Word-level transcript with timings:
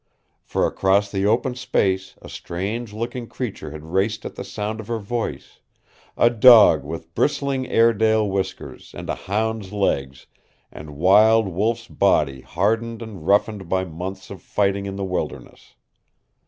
For 0.41 0.65
across 0.65 1.11
the 1.11 1.27
open 1.27 1.53
space 1.53 2.15
a 2.23 2.27
strange 2.27 2.91
looking 2.91 3.27
creature 3.27 3.69
had 3.69 3.85
raced 3.93 4.25
at 4.25 4.33
the 4.33 4.43
sound 4.43 4.79
of 4.79 4.87
her 4.87 4.97
voice; 4.97 5.59
a 6.17 6.27
dog 6.31 6.83
with 6.83 7.13
bristling 7.13 7.67
Airedale 7.69 8.27
whiskers, 8.27 8.95
and 8.97 9.11
a 9.11 9.29
hound's 9.29 9.71
legs, 9.71 10.25
and 10.71 10.97
wild 10.97 11.49
wolf's 11.49 11.87
body 11.87 12.41
hardened 12.41 13.03
and 13.03 13.27
roughened 13.27 13.69
by 13.69 13.85
months 13.85 14.31
of 14.31 14.41
fighting 14.41 14.87
in 14.87 14.95
the 14.95 15.05
wilderness. 15.05 15.75